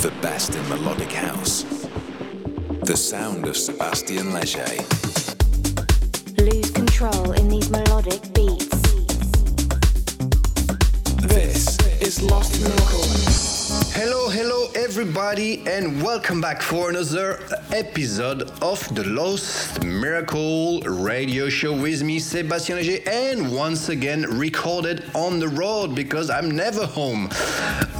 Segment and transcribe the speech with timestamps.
[0.00, 1.64] the best in melodic house.
[2.84, 4.80] The sound of Sébastien Léger.
[6.38, 8.80] Lose control in these melodic beats.
[11.20, 13.04] This is Lost Miracle.
[13.92, 17.38] Hello, hello, everybody, and welcome back for another
[17.70, 25.04] episode of the Lost Miracle radio show with me, Sébastien Léger, and once again recorded
[25.14, 27.28] on the road because I'm never home.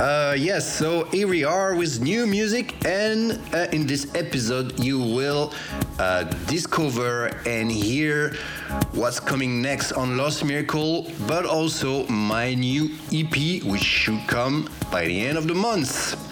[0.01, 4.99] Uh, yes, so here we are with new music, and uh, in this episode, you
[4.99, 5.55] will
[6.01, 8.35] uh, discover and hear
[8.95, 15.05] what's coming next on Lost Miracle, but also my new EP, which should come by
[15.05, 16.30] the end of the month.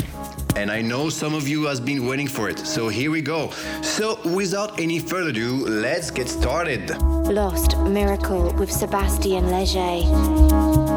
[0.59, 2.59] And I know some of you has been waiting for it.
[2.59, 3.51] So here we go.
[3.81, 6.91] So without any further ado, let's get started.
[7.31, 10.88] Lost Miracle with Sébastien Léger.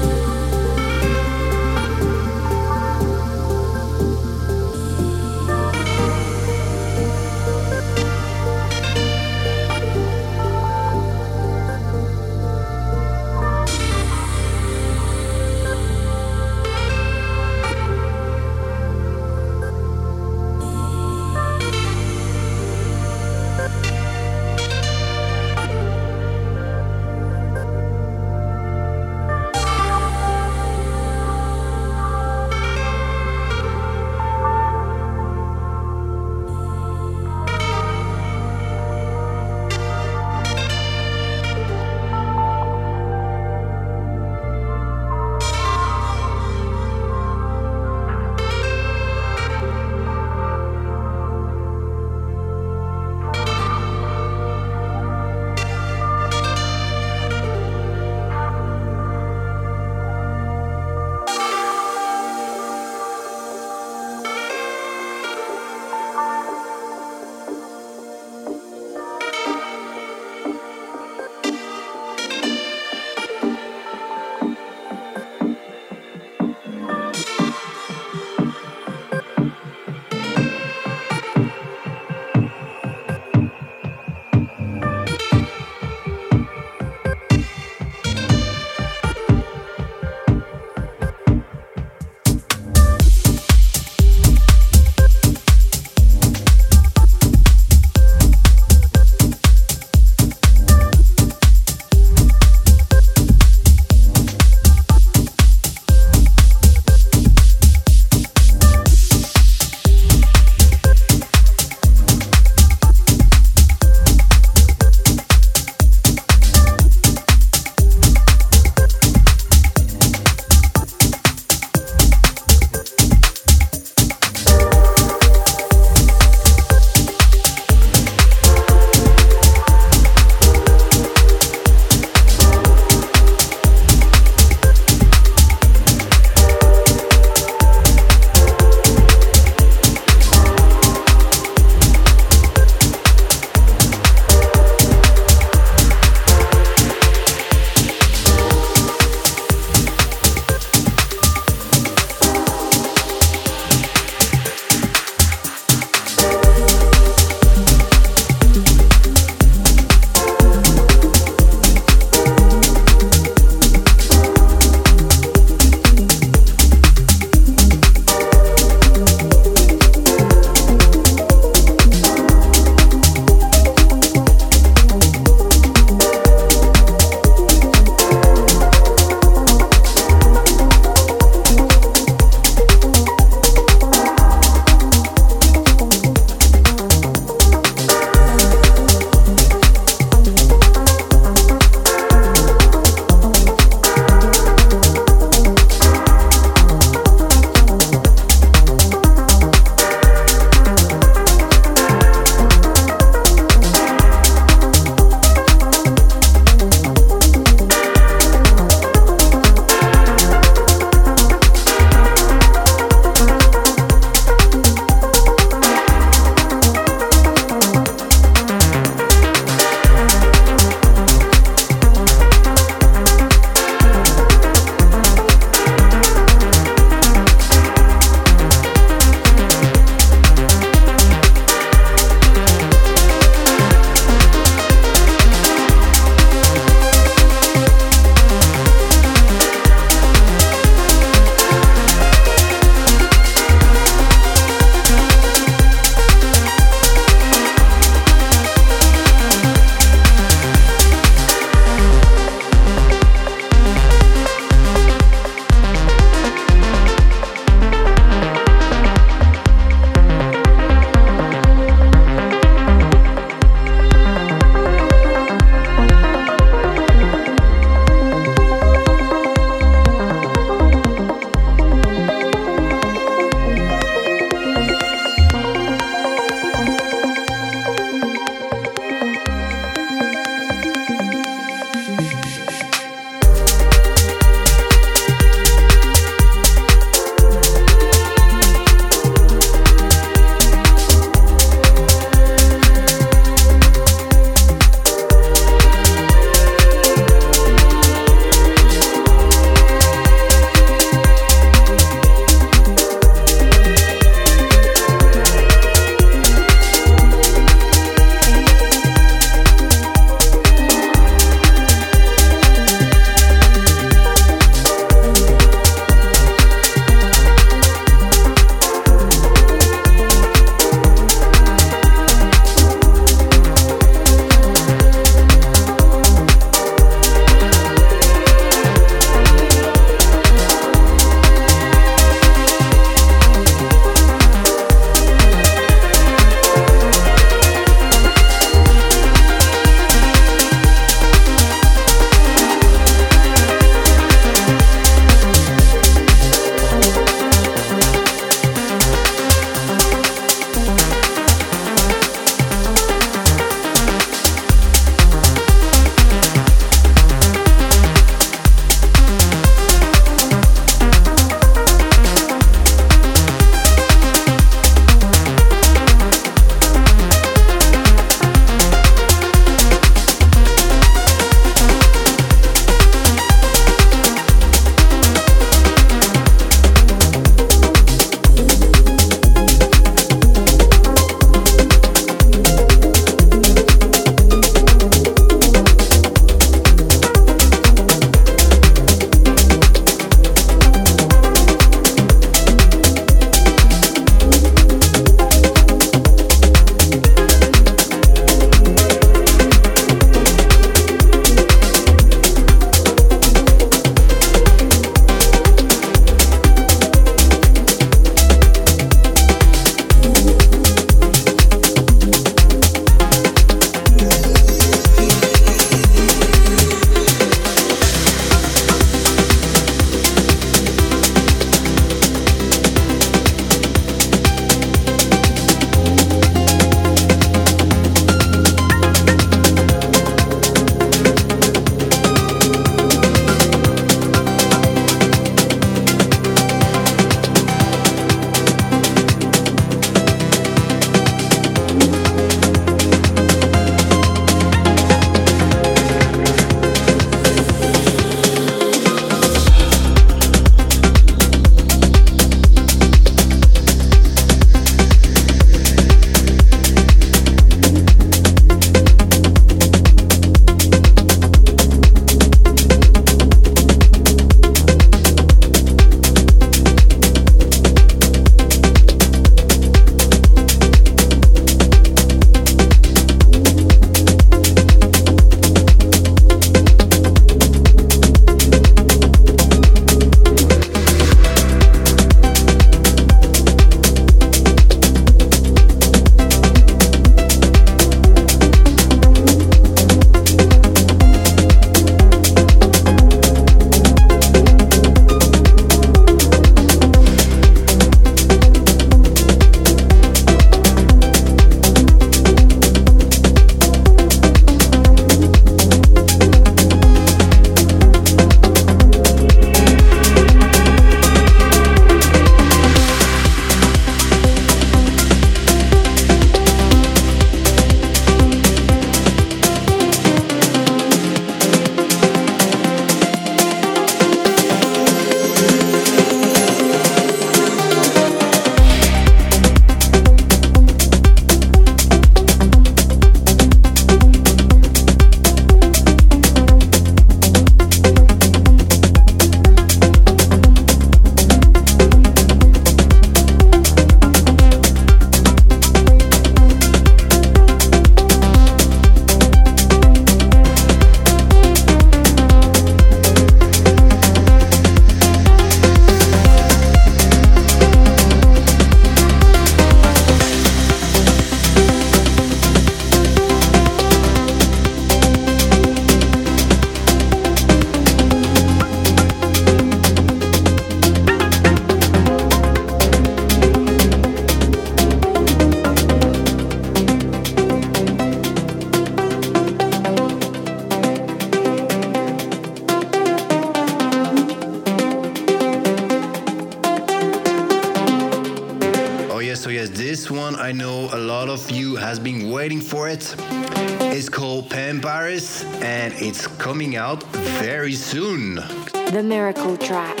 [596.51, 597.01] Coming out
[597.39, 598.35] very soon.
[598.35, 600.00] The Miracle Track.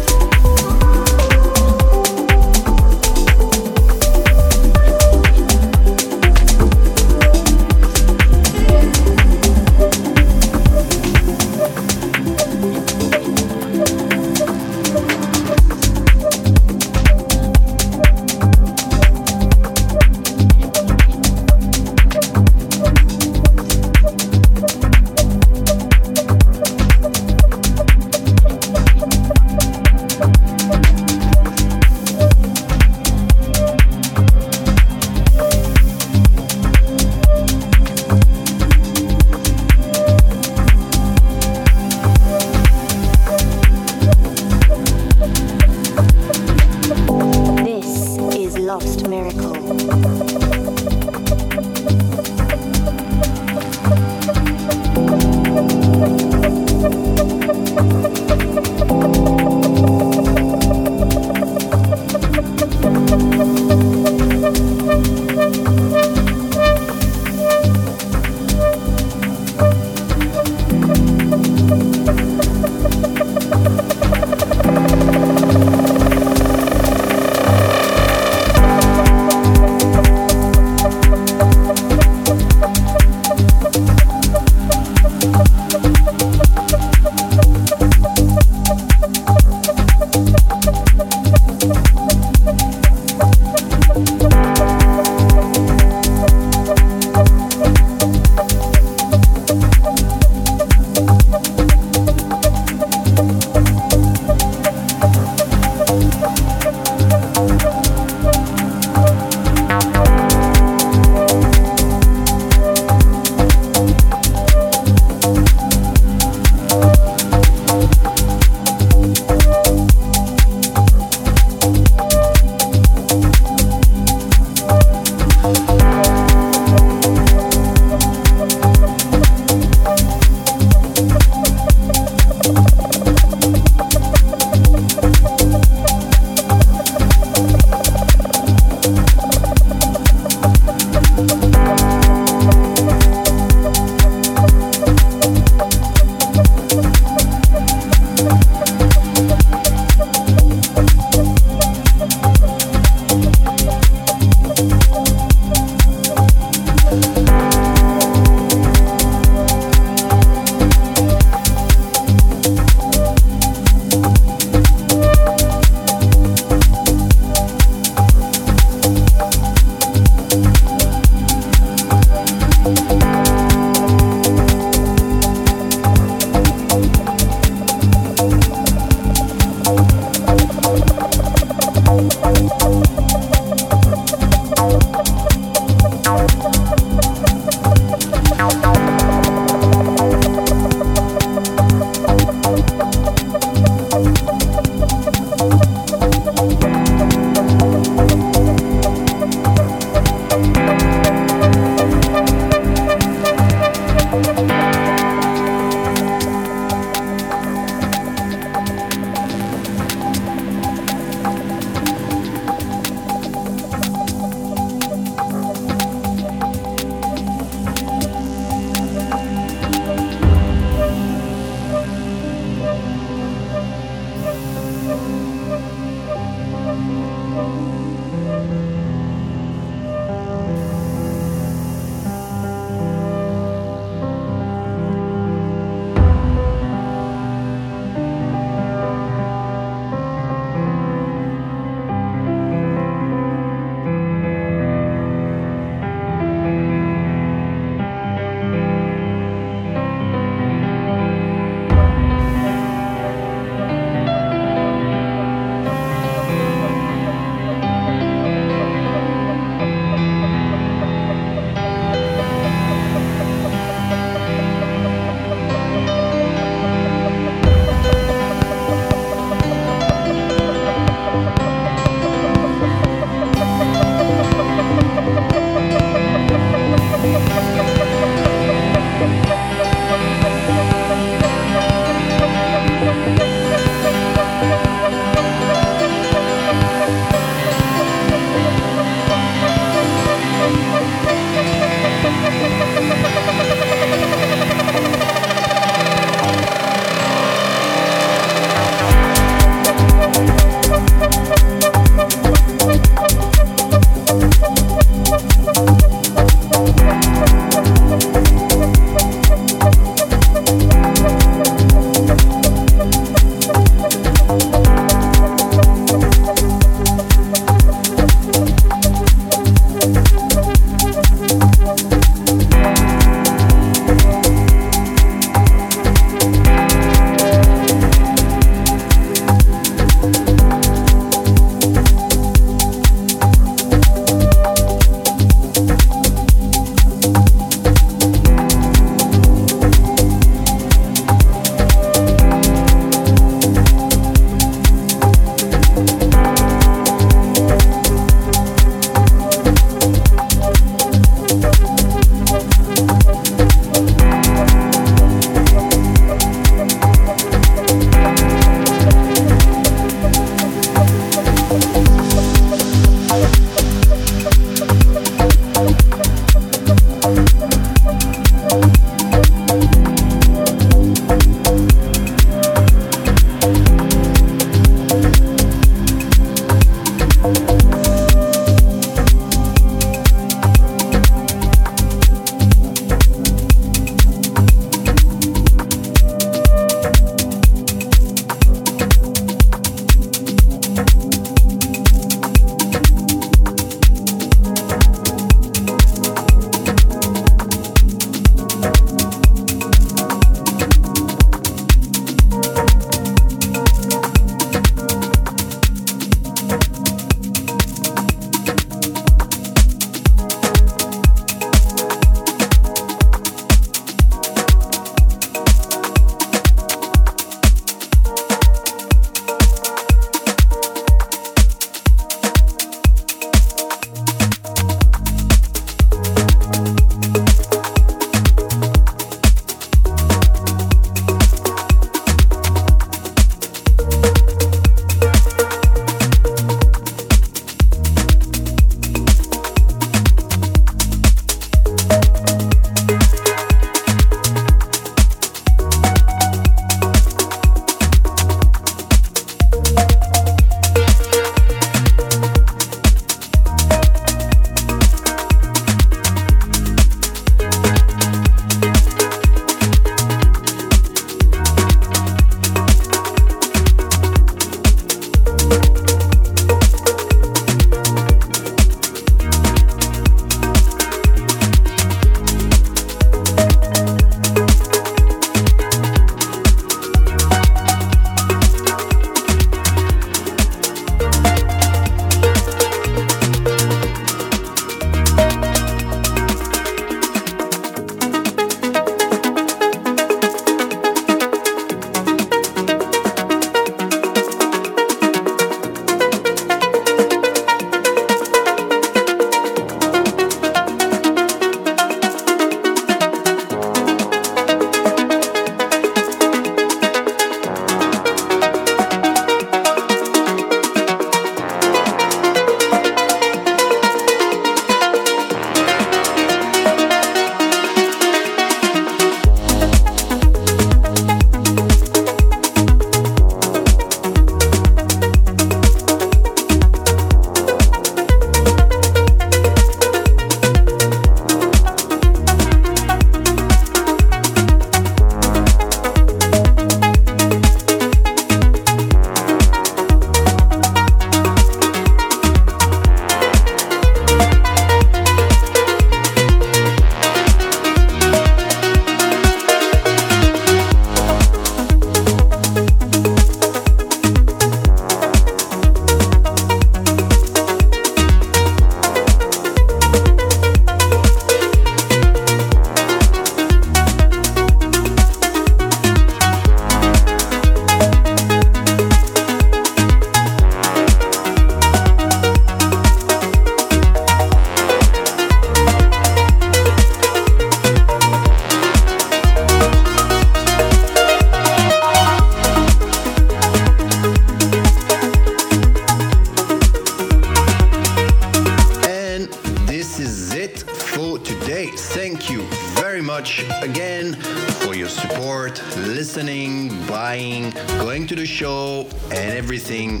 [599.66, 600.00] Everything.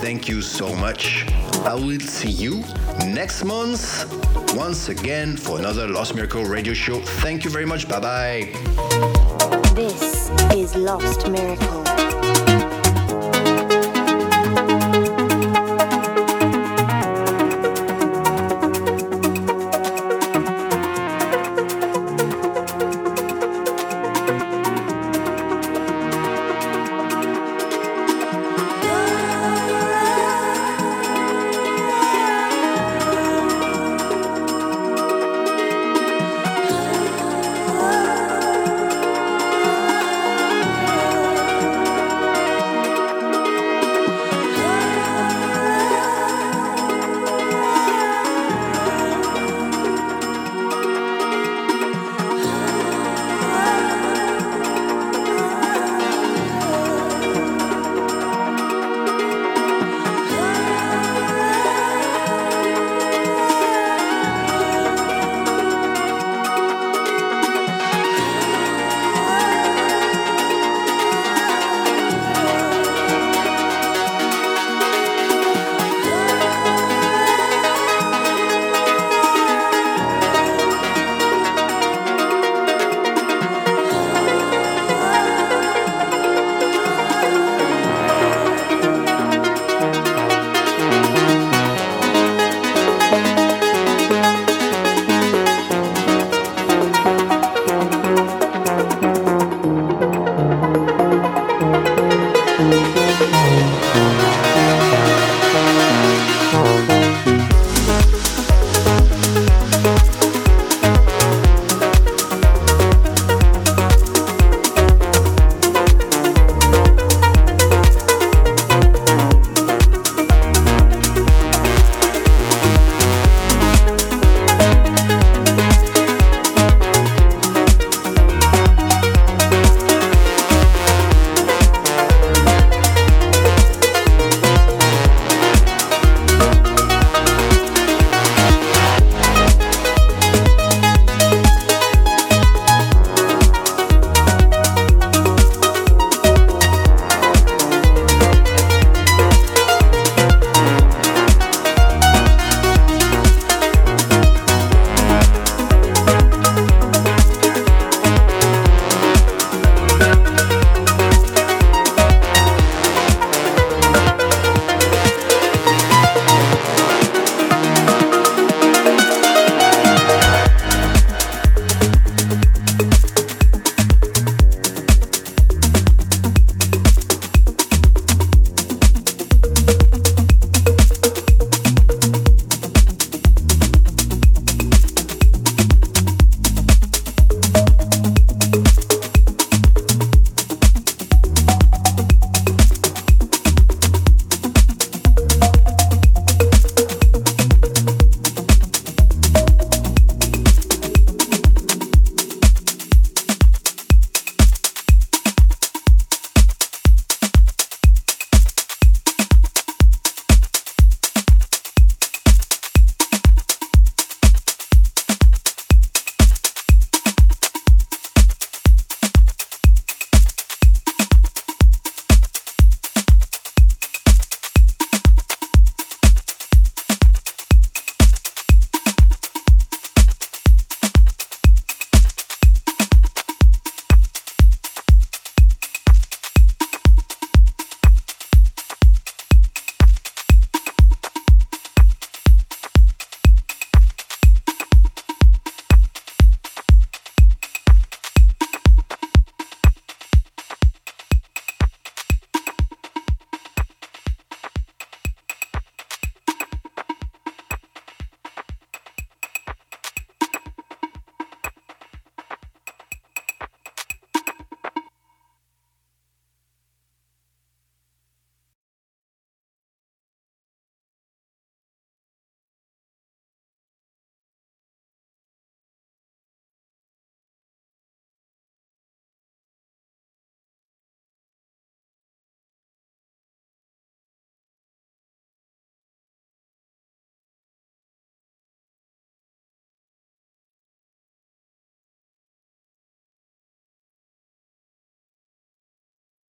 [0.00, 1.24] Thank you so much.
[1.64, 2.62] I will see you
[3.06, 4.06] next month
[4.54, 7.00] once again for another Lost Miracle radio show.
[7.22, 7.88] Thank you very much.
[7.88, 8.52] Bye bye.
[9.74, 11.87] This is Lost Miracle.